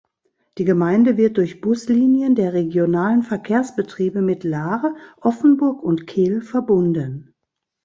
Die 0.57 0.65
Gemeinde 0.65 1.15
wird 1.15 1.37
durch 1.37 1.61
Buslinien 1.61 2.33
der 2.33 2.53
regionalen 2.53 3.21
Verkehrsbetriebe 3.21 4.23
mit 4.23 4.43
Lahr, 4.43 4.95
Offenburg 5.21 5.83
und 5.83 6.07
Kehl 6.07 6.41
verbunden. 6.41 7.35